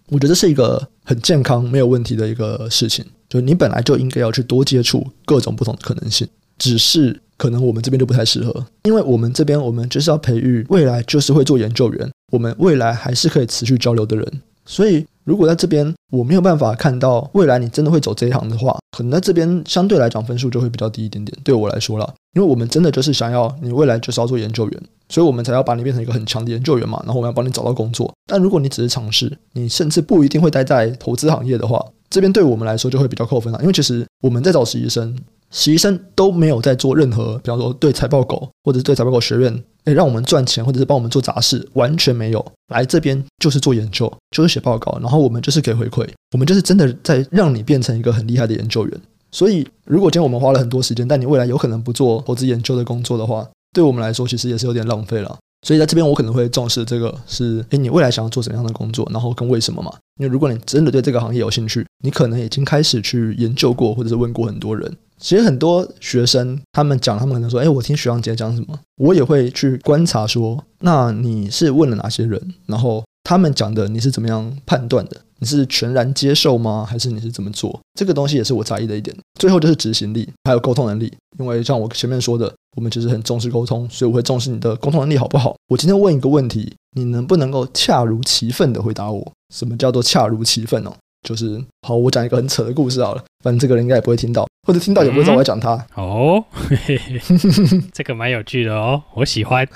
[0.08, 3.04] 我觉得是一个很健康、没有问题的一个事情。
[3.28, 6.26] 就你本来就应该要去多接触各种不同的可能性，
[6.58, 15.04] 只是可能我们这边就不太适合，因为我们这边我们就是要培育未来就是会做研究员，我们未来还是可以持续交流的人，所以。
[15.24, 21.38] 如果在这边我没有办法看到未来你真的会走这一行的话，可能在这边相对来讲分数就会比较低一点点。
[21.44, 27.00] 对我来说啦，因为我们真的就是想要你未来就是要做研究员，所以我们才要把你变成一个很强的研究员嘛。
[27.04, 28.12] 然后我们要帮你找到工作。
[28.26, 33.60] 但如果你只是尝试，你甚至不一定会待在投资行业的话，这边对我们来说就会比较扣分了。
[33.60, 35.16] 因为其实我们在找实习生。
[35.52, 42.44] 实习生都没有在做任何，比方说对财报狗或者是对财报狗学院，诶，让我们赚钱或者是帮我们做杂事，完全没有。
[42.68, 49.00] 来这边就是做研究，就是写报告，然后我们就是给回馈，我们就是真的在让你变成一个很厉害的研究员。
[49.32, 55.38] 所以，如果今天我们花了很多时间，但你未来有可能不做投资研究的工作的话，对我们来说其实也是有点浪费了。
[55.66, 59.92] 所以在这边我可能会重视这个是，诶，你未来想要做什么样的工作，然后跟为什么嘛？
[60.18, 64.96] 因为如果你真的对这个行业有兴趣，你可能已经开始去研究过，或者是问过很多人。
[65.20, 72.54] 其实很多学生他们讲，他们可能说：“哎，我听徐阳杰讲什么。”我也会去观察说：“那你是问了哪些人？
[72.66, 75.16] 然后他们讲的你是怎么样判断的？
[75.38, 76.86] 你是全然接受吗？
[76.88, 77.78] 还是你是怎么做？
[77.94, 79.14] 这个东西也是我在意的一点。
[79.38, 81.12] 最后就是执行力，还有沟通能力。
[81.38, 85.54] 因为像我前面说的，我们其实很重视沟通，所以我会重视你的沟通能力好不好？
[85.68, 89.32] 我今天问一个问题，你能不能够恰如其分的回答我？
[89.54, 90.92] 什么叫做恰如其分哦？
[91.26, 94.46] 就是好，我讲一个很扯的故事好了，反正这个人应该也不会听到。
[94.66, 97.20] 或者听到也不会知道我在讲他、嗯、哦，嘿嘿
[97.92, 99.66] 这个蛮有趣的哦，我喜欢。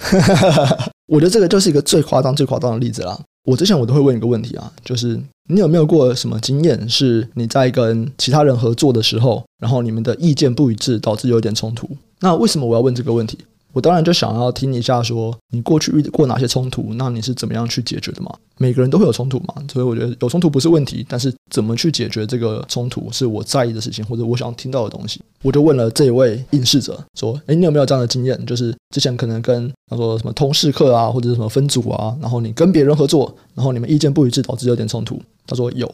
[1.08, 3.18] 我觉得这个就是一个最夸张、最夸张的例子啦。
[3.44, 11.88] 我之前我都会问一个问题啊，就是你有没有过什么经验，是你在跟其他人合作的时候，然后你们的意见不一致，导致有点冲突？
[12.20, 13.38] 那为什么我要问这个问题？
[13.74, 18.32] 我当然就想要听一下，说你过去遇过哪些冲突，那你是怎么样去解决的嘛？
[18.56, 25.20] 每个人都会有冲突嘛，所以我觉得有冲突不是问题，但是怎么去解决这个冲突是我在意的事情，或者我想听到的东西。
[25.42, 28.46] 我就问了这一位应试者说：“诶，你有没有这样的经验？
[28.46, 35.92] 就是之前可能跟他说什么通识课啊，或者是什么分组啊，然后你跟别人合作，然后你们意见不一致，导致有点冲突。”他说有。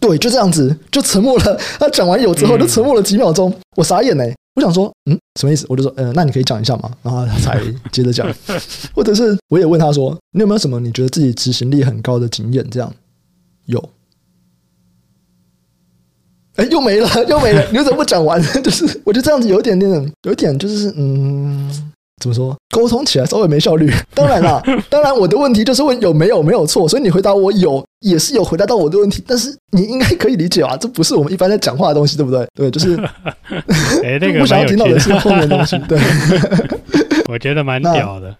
[0.00, 1.58] 对，就这样子，就沉默了。
[1.78, 4.24] 他讲完有之后，就沉默了几秒钟，我傻眼呢。
[4.54, 5.66] 我想说，嗯，什么意思？
[5.68, 8.32] 我就说，嗯、呃，那你可以讲一下嘛，然后他才接着讲，
[8.94, 12.64] 或者是我也问他说，你有没有什么你觉得自己执行力很高的经验？
[12.70, 12.92] 这样
[13.66, 13.90] 有，
[16.56, 18.40] 哎，又没了，又没了，你为什么不讲完？
[18.62, 21.92] 就是我觉得这样子有一点点，有一点就是，嗯。
[22.20, 22.56] 怎么说？
[22.74, 23.90] 沟通起来稍微没效率。
[24.14, 29.22] 当然啦， 当然我的问题就是问有没有没有错，所以你回答我有，也是有回答到我的问题。
[29.26, 32.46] 但是你应该可以理解啊，这不是我们一般在讲话的东西，对不对？
[32.54, 32.96] 对，就是，
[34.02, 35.76] 哎，那个不想要听到的是后面的东西。
[35.88, 35.98] 对，
[37.28, 38.34] 我觉得蛮屌的，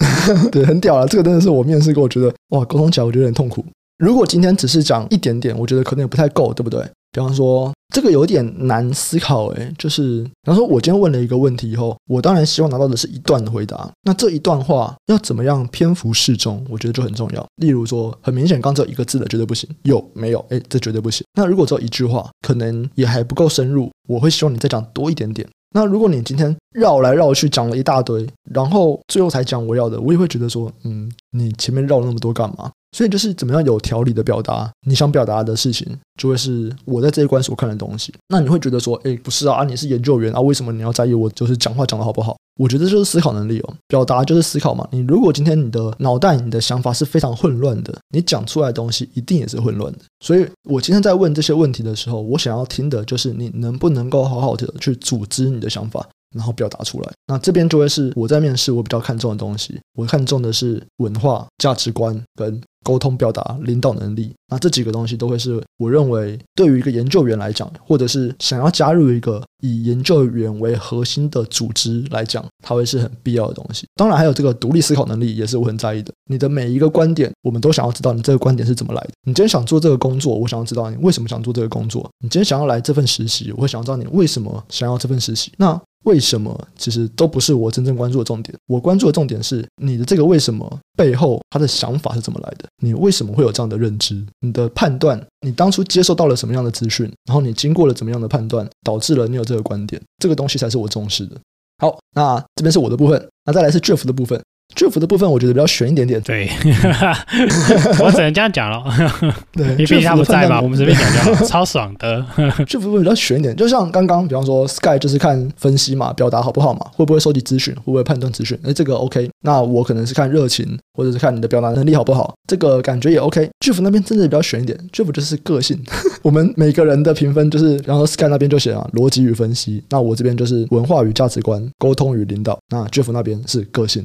[0.51, 1.07] 对，很屌啊。
[1.07, 3.65] 这个真的是我面试过，我觉得哇，沟通起来我觉得有点痛苦。
[3.99, 6.81] 如果今天只是讲一点点，我觉得可能也不太够，对不对？
[7.15, 13.89] 比方说，这个有点难思考，诶，就是，比方说，我今天问了一个问题以后，我当然希望拿到的是一段的回答。
[14.03, 17.47] 那这一段话要怎么样篇幅适中，我觉得就很重要。
[17.63, 20.45] 例如说，很明显，刚只有一个字的绝对不行，有没有？
[20.49, 21.25] 诶，这绝对不行。
[21.35, 25.49] 那如果只有一句话，可能也还不够深入，我会希望你再讲多一点点。
[25.77, 32.71] 那如果你今天绕来绕去讲了一大堆，然后最后才讲我要的，我也会觉得说，嗯，你前面绕了那么多干嘛？
[32.95, 35.85] 所以就是怎么样有条理的表达你想表达的事情，
[36.17, 38.15] 就会是我在这一关所看的东西。
[38.29, 42.37] 那你会觉得说，诶，不是啊，你是研究员啊，为什么你要在意我就是讲话讲得好不好？
[42.57, 44.87] 我觉得就是思考能力哦，表达就是思考嘛。
[44.93, 49.99] 你如果今天你的脑袋、你的想法是非常混乱的，你讲出来的东西一定也是混乱的。
[50.25, 56.07] 所以我今天在问这些问题的时候，我想要听的就是你能不能够好好的去组织你的想法。
[56.35, 59.79] 然后表达出来，那这边就会是我在面试我比较看重的东西。
[59.97, 64.33] 我看重的是文化、价值观跟沟通表达、领导能力。
[64.49, 73.87] 那这几个东西都会是我认为对于一个研究员来讲，或者是想要加入一个以研究员为核心的组织来讲，它会是很必要的东西。
[73.97, 76.13] 当然，还有这个独立思考能力也是我很在意的。
[76.31, 79.11] 你的每一个观点，我们都想要知道你这个观点是怎么来的。
[79.27, 82.09] 你今天想做这个工作，我想要知道你为什么想做这个工作。
[82.21, 85.51] 你今天想要来这份实习，我会想要知道你为什么想要这份实习。
[85.57, 88.55] 那为什么其实都不是我真正关注的重点。
[88.67, 92.69] 我关注的重点是你的这个为什么背后他的想法是怎么来的？
[92.85, 94.23] 你为什么会有这样的认知？
[94.41, 97.11] 你的判断，你当初接受到了什么样的资讯？
[97.27, 100.01] 然后你经过了怎么样的判断，导致了你有这个观点？
[100.19, 101.37] 这个东西才是我重视的。
[101.79, 104.41] 好，那这边是我的部分，那再来是 Jeff 的部分。
[104.75, 106.49] Jeff 的部分我觉得比较悬一点点，对，
[108.03, 108.83] 我只能这样讲了。
[109.53, 112.25] 对，因为毕竟他不在嘛，我们随便讲就好，超爽的。
[112.67, 118.59] 祝福部分比较悬一点，就像刚刚，比方说 Sky 就是看分析嘛，表达好不好嘛，会不会收集资讯，会不会判断资讯？
[118.65, 119.29] 哎，这个 OK。
[119.43, 123.51] 那我可能是看热情，或者是看你的表达能力好不好，这个感觉也 OK。
[123.61, 125.79] Jeff 那边真的比较悬一点，Jeff 就是个性。
[126.23, 134.05] 我们每个人的评分就是，然后 Sky 那边就写啊逻辑与分析，那我这边就是文化与价值观、沟通与领导，那 Jeff 那边是个性。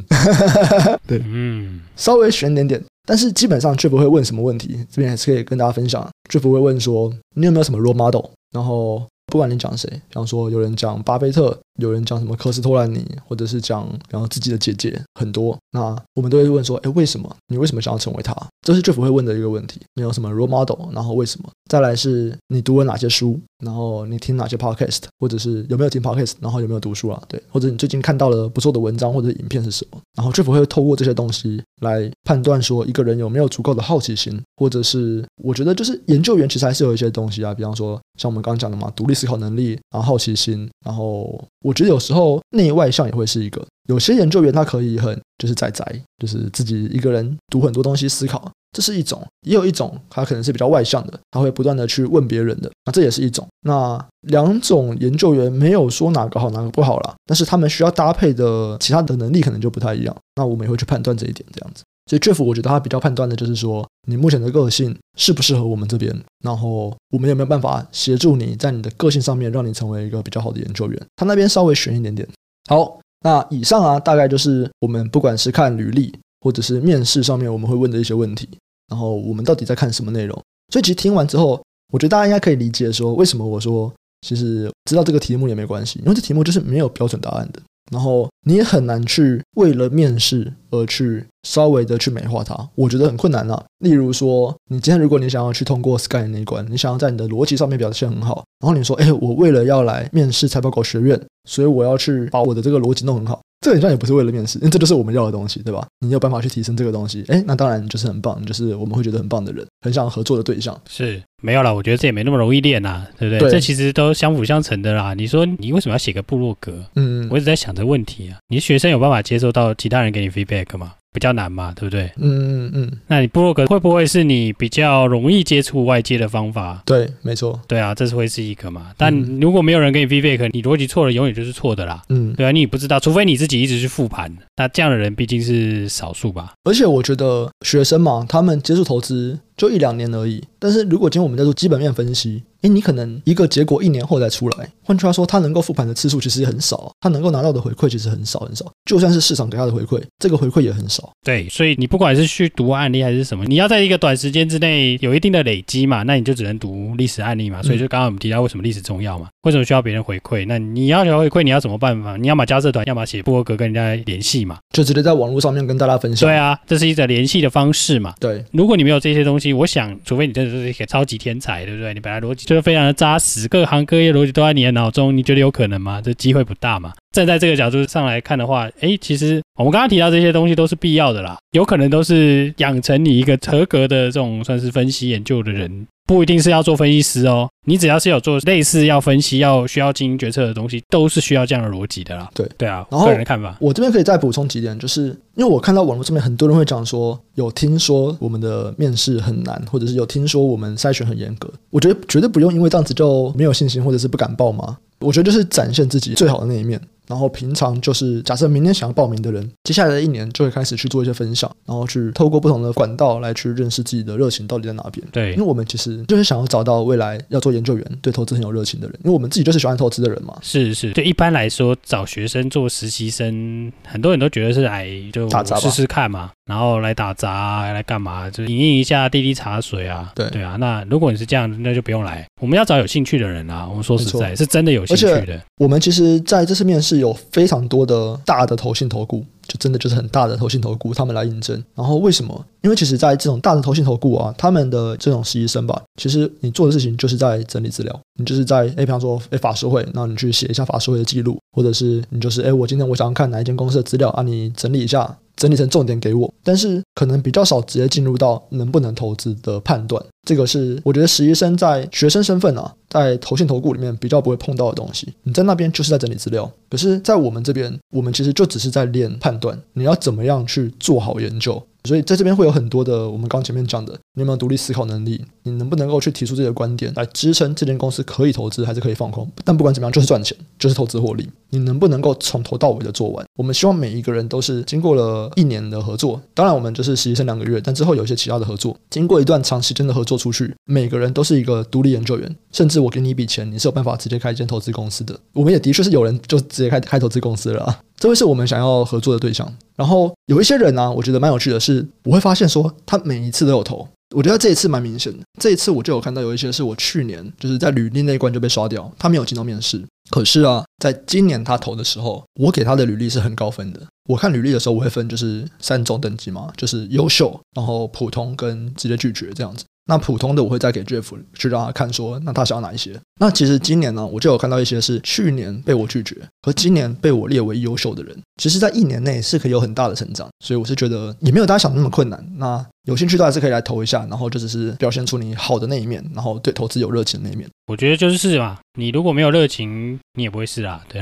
[1.08, 6.08] 对，嗯，稍微悬一点点，但是基本上 Jeff 会问什么问题，这边还是可以跟大家分享。
[6.30, 8.26] Jeff 会问说，你有没有什么 role model？
[8.52, 9.06] 然后。
[9.30, 17.34] 不管你讲谁，比方说有人讲巴菲特，有人讲什么科斯托兰尼，或者是讲然后自己的姐姐很多，那我们都会问说，哎，为什么？
[17.48, 18.36] 你为什么想要成为他？
[18.62, 19.80] 这是 Jeff 会问的一个问题。
[19.96, 20.92] 你有什么 role model？
[20.94, 21.50] 然后为什么？
[21.70, 23.40] 再来是你读了哪些书？
[23.64, 25.04] 然后你听哪些 podcast？
[25.20, 26.34] 或者是有没有听 podcast？
[26.40, 27.22] 然后有没有读书啊？
[27.28, 30.00] 对，或者你最近看到了不错的文章或者影片是什么？
[30.16, 43.66] 然后 Jeff 会透过这些东西来判断说一个人有没有足够的好奇心，或者是我觉得就是研究员其实还是有一些东西啊，比方说像我们刚刚讲的嘛，独立思考能力，然后好奇心，然后我觉得有时候内外向也会是一个。
[43.88, 45.84] 有些研究员他可以很就是宅宅，
[46.20, 53.48] 就是自己一个人读很多东西思考，这是一种；也有一种他可能是比较外向的，他会不断的去问别人的，那这也是一种。
[53.62, 60.16] 那两种研究员没有说哪个好哪个不好啦，但是他们需要搭配的其他的能力可能就不太一样。
[60.36, 61.84] 那我们也会去判断这一点，这样子。
[62.06, 71.08] 所以 Jeff 我觉得他比较判断的就是说，你目前的个性适不适合我们这边，然后我们有没有办法协助你在你的个性上面让你成为一个比较好的研究员。
[71.16, 72.28] 他那边稍微悬一点点。
[72.68, 73.00] 好。
[73.22, 78.48] 那以上啊，大概就是我们不管是看履历，或者是面试上面我们会问的一些问题。
[78.90, 80.36] 然后我们到底在看什么内容？
[80.74, 81.62] 所以其实听完之后，
[81.94, 87.62] 我觉得大家应该可以理解说，为什么我说其实知道这个题目也没关系，因为这题目就是没有标准答案的。
[87.92, 93.66] 然后你也很难去为了面试而去稍微的去美化它，我觉得很困难啊。
[93.80, 103.42] 例如说，你今天如果你想要去通过 Sky 那一关，你想要在你的逻辑上面表现很好，然后你说，哎，我为了要来面试财报狗学院，所以我要去把我的这个逻辑弄很好。
[103.62, 105.86] 这很像也不是为了面试，因 为这就是我们要的东西，对吧？
[106.00, 110.80] 你有办法去提升这个东西，哎，那当然就是很棒，就是我们会觉得很棒的人，很想合作的对象。
[110.88, 113.40] 是没有啦，我觉得这也没那么容易练呐，对不对？
[113.40, 115.14] 对，这其实都相辅相成的啦。
[115.14, 116.86] 你说你为什么要写个部落格？
[116.96, 118.38] 嗯，我一直在想这个问题啊。
[118.48, 120.94] 你的学生有办法接受到其他人给你 feedback 吗？
[121.20, 122.10] 比较难嘛，对不对？
[122.16, 122.92] 嗯嗯嗯。
[123.08, 126.82] 那你部落格会不会是你比较容易接触外界的方法？
[126.86, 127.60] 对，没错。
[127.68, 128.92] 对啊，这是会是一个嘛。
[128.96, 132.02] 但如果没有人给你 feedback，你逻辑错了，永远就是错的啦。
[132.08, 134.34] 嗯，对啊，你也不知道，除非你自己一直去复盘。
[134.56, 136.54] 那这样的人毕竟是少数吧。
[136.64, 140.42] 而且我觉得学生嘛，他们接触投资就一两年而已。
[140.58, 144.70] 但是如果今天我们在做基本面分析，诶，你可能一个结果一年后再出来。
[144.84, 148.66] 换句话说，他能够复盘的次数其实也很少，他能够拿到的回馈其实很少很少。
[148.86, 151.10] 就算是市场给他的回馈，这个回馈也很少。
[151.24, 157.62] 对，所以你不管是去读案例还是什么，你要在一个短时间之内有一定的累积嘛，那你就只能读历史案例嘛。
[157.62, 160.46] 所以就刚刚我们提到为什么历史重要嘛，为什么需要别人回馈？
[160.46, 162.18] 那你要求回馈，你要怎么办法？
[162.18, 166.28] 你要么加社团，要么写部落格跟人家联系嘛，就直接在网络上面跟大家分享。
[166.28, 168.16] 对啊，这是一个联系的方式嘛。
[168.20, 171.60] 对，如果你没有这些东西，我想，除非你真的是一个超级天才。
[171.70, 171.94] 对不对？
[171.94, 176.02] 你本来逻辑就是非常的扎实，各行各业逻辑都在你的脑中，你觉得有可能吗？
[176.02, 176.94] 这机会不大嘛。
[177.12, 185.86] 站在这个角度上来看的话，哎，其实我们刚刚提到这些东西都是必要的啦，有可能都是养成你一个合格的这种算是分析研究的人。
[186.10, 192.28] 不一定是要做分析师哦，你只要是有做类似要分析、要需要经营决策的东西，都是需要这样的逻辑的啦。
[192.34, 204.78] 对对啊，然后个人的看法，我这边可以再补充几点，就是因为我看到网络上面很多人会讲说，有听说我们的面试很难，或者是有听说我们筛选很严格，我觉得绝对不用因为这样子就没有信心，或者是不敢报嘛？
[205.02, 206.82] 我觉得就是展现自己最好的那一面。
[207.10, 215.04] 然后平常就是假设明天想要报名的人，接下来的一年就会开始去做一些分享，然后去透过不同的管道来去认识自己的热情到底在哪边。
[215.12, 220.38] 对，因为我们其实就是想要找到未来要做研究员、对投资很有热情的人，因为我们自己就是喜欢投资的人嘛。
[220.44, 225.28] 是是，对，一般来说找学生做实习生，很多人都觉得是来就
[225.60, 230.12] 试试看嘛，然后来打杂来干嘛，就饮一下滴滴茶水啊。
[230.14, 232.24] 对对啊，那如果你是这样，那就不用来。
[232.40, 233.68] 我们要找有兴趣的人啊。
[233.68, 235.42] 我们说实在，是真的有兴趣的。
[235.58, 236.99] 我们其实在这次面试。
[237.00, 241.62] 有非常多的大的投信投顾，就真的就是很大的投信投顾，他们来应征。
[241.76, 242.46] 然后为什么？
[242.62, 256.32] 因为其实，在这种大的投信投顾啊，他们的这种实习生吧，其实你做的事情就是在整理资料，你就是在诶，比方说诶法说会，那你去写一下法说会的记录，或者是你就是诶，我今天我想要看哪一间公司的资料啊，你整理一下，整理成重点给我。
[256.44, 260.04] 但是可能比较少直接进入到能不能投资的判断。
[260.28, 262.74] 这个是我觉得实习生在学生身份啊。
[262.90, 265.14] 在投信投顾里面比较不会碰到的东西。
[265.24, 271.62] 你在那边就是在整理资料，可是，在我们这边，我们其实就只是在练判断，你要怎么样去做好研究。
[271.86, 275.24] 所以在这边会有很多的，我们刚前面讲的，你有没有独立思考能力？
[275.44, 279.26] 你能不能够去提出自己的观点来支撑这间公司可以投资还是可以放空？
[279.46, 281.28] 但不管怎么样，就是赚钱，就是投资获利。
[281.52, 283.26] 你能不能够从头到尾的做完？
[283.38, 295.20] 我们希望每一个人都是经过了一年的合作，当然我们就是实习生两个月，但之后有一些其他的合作，经过一段长时间的合作出去，每个人都是一个独立研究员，甚至我给你一笔钱，你是有办法直接开一间投资公司的。
[295.34, 297.80] 我们也的确是有人就直接开开投资公司了啊。
[297.98, 299.52] 这会是我们想要合作的对象。
[299.76, 303.88] 然后有一些人呢、我觉得蛮有趣的是，我会发现说他每一次都有投。
[304.16, 305.20] 我觉得这一次蛮明显的。
[305.40, 309.84] 这一次我就有看到有一些是我去年就是在履历那一关就被刷掉，他没有进到面试。
[310.10, 313.80] 可是啊，在今年他投的时候，我给他的履历是很高分的。
[314.10, 319.64] 我看履历的时候，我会分就是三种等级嘛，就是优秀，然后普通跟直接拒绝这样子。
[319.90, 322.96] 那普通的我会再给 Jeff 去让他看说，那他想要哪一些？
[323.20, 332.24] 那其实今年呢，我就有看到一些是去年被我拒绝，和今年被我列为优秀的人，其实在一年内是可以有很大的成长，所以我是觉得也没有大家想的那么困难。
[332.38, 337.48] 那有兴趣都还是可以来投一下，然后就只是表现出你好的那一面，然后对投资有热情的那一面。
[337.68, 340.82] 我觉得就是试嘛，你如果没有热情，你也不会试 啊。
[340.90, 341.02] 对，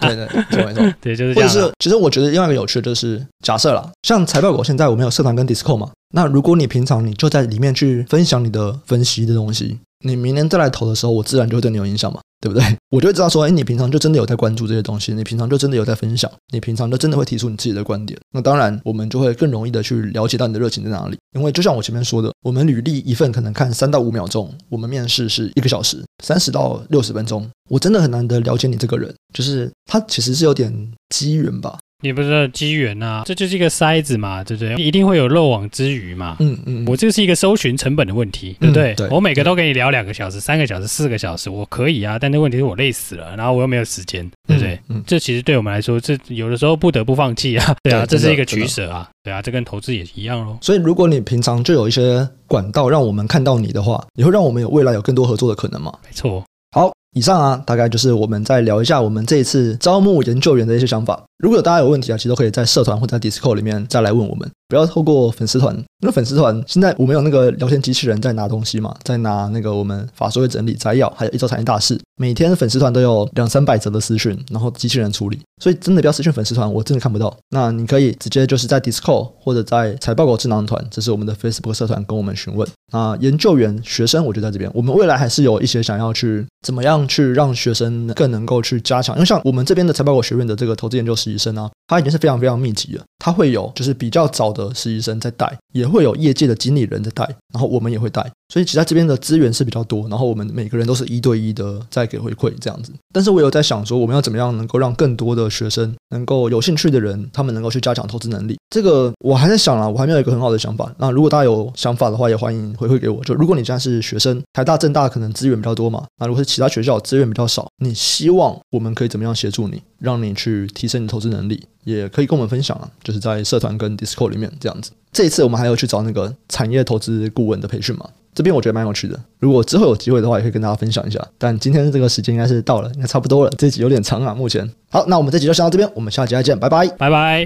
[0.00, 0.14] 对
[0.50, 1.48] 对，没错， 对，就是这样。
[1.48, 5.90] 或者是，其实我觉得另外一个有趣的就是假设啦，像财报狗现在我们有社团跟 Discord 嘛。
[6.16, 12.64] 那如果你平常你就在里面去分享你的分析的东西，你明年再来投的时候，我自然就会对你有影响嘛，对不对？
[12.90, 18.18] 我就会知道说，哎，你平常就真的有在关注这些东西，你平常就真的有在分享，你平常就真的会提出你自己的观点。
[18.32, 21.16] 那当然，我们就会更容易的去了解到你的热情在哪里。
[21.36, 30.72] 因为就像我前面说的，我们履历一份可能看三到五秒钟，我们面试是一个小时，三十到六十分钟，我真的很难得了解你这个人，就是他其实是有点
[31.08, 31.78] 机缘吧。
[32.04, 34.74] 也不是机缘呐，这就是一个筛子嘛，对不对？
[34.76, 36.36] 一定会有漏网之鱼嘛。
[36.38, 38.94] 嗯嗯，我这是一个搜寻成本的问题，对不对？
[38.94, 42.18] 对，我每个都跟你聊两个小时、三个小时、四个小时，我可以啊。
[42.18, 44.78] 但那问题是我累死了，然后我又没有时间，对不对？
[44.88, 47.74] 嗯，这其实对我们来说，这有的时候不得不放弃啊。
[47.82, 49.08] 对啊，这是一个取舍啊。
[49.22, 50.58] 对啊，这跟投资也一样喽。
[50.60, 55.92] 所以，如果你平常就有一些管道让我们看到你的话，也会让我们有未来有更多合作的可能嘛？
[56.04, 56.44] 没错。
[56.72, 56.92] 好。
[57.14, 61.22] 以上啊，大概就是我们再聊一下我们这一次招募研究员的一些想法。
[61.38, 65.74] 如果大家有问题啊，其实都可以在社团或者在 Discord 里面再来问我们，不要透过粉丝团。
[66.00, 71.98] 因为粉丝团现在我们有那个聊天机器人在拿东西嘛，在拿那个我们法说会整理摘要，还有一周产业大事。
[72.16, 77.34] 每天粉丝团都有两三百则的私讯，然后机器人处理，所以真的不要私讯粉丝团，我真的看不到。
[77.50, 82.68] 那你可以直接就是在 Discord 或者在财报狗智囊团，这是我们的 Facebook 社团，跟我们询问。
[82.92, 84.70] 那研究员学生，我就在这边。
[84.74, 93.02] 我们未来还是有一些想要去怎么样去让学生更能够去加强，因为像我们这边的财报狗学院的这个投资研究实习生啊，他已经是非常非常密集了。
[93.18, 98.24] 他会有就是比较早的实习生在带，也会有业界的经理人在带，然后我们也会带。
[98.52, 102.92] 所以其实这边的资源是比较多，然后我们每个人都是一对一的在给回馈这样子。
[103.12, 108.56] 但是我有在想说，我们要怎么样能够让更多的学生能够有兴趣的人，他们能够去加强投资能力。
[108.70, 110.92] 这个我还在想啊，我还没有一个很好的想法。
[110.98, 113.24] 那如果大家有想法的话，也欢迎回馈给我。
[113.24, 124.92] 就如果你现在是学生，台大、政大可能资源比较多嘛，那如果是其他学校资源比较少，你希望我们可以怎么样协助你，让你去提升你投资能力，也可以跟我们分享啊，就是在社团跟 Discord 里面这样子。
[125.12, 128.08] 这一次我们还有去找那个产业投资顾问的培训嘛。
[128.34, 131.24] 这边我觉得蛮有趣的，如果之后有机会的话，也可以跟大家分享一下。
[131.38, 133.52] 但今天这个时间应该是到了，应该差不多了。
[133.56, 134.68] 这集有点长啊，目前。
[134.90, 137.42] 好，那我们这集就先到这边，我们下集再见，拜拜，拜拜。